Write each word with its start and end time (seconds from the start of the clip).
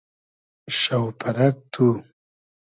شۆپئرئگ 0.79 1.57
تو 1.73 1.85